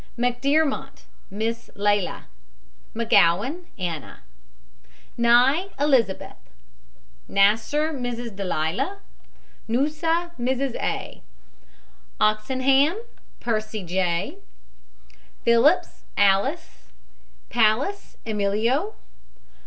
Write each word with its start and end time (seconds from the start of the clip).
McDEARMONT, 0.17 1.03
MISS 1.29 1.69
LELA. 1.75 2.25
McGOWAN, 2.95 3.65
ANNA. 3.77 4.21
NYE, 5.15 5.69
ELIZABETH. 5.77 6.37
NASSER, 7.27 7.93
MRS. 7.93 8.35
DELIA. 8.35 8.97
NUSSA, 9.69 10.31
MRS. 10.39 10.73
A. 10.81 11.21
OXENHAM, 12.19 12.97
PERCY 13.41 13.83
J. 13.83 14.37
PHILLIPS, 15.45 16.05
ALICE. 16.17 16.87
PALLAS, 17.51 18.17
EMILIO. 18.25 18.95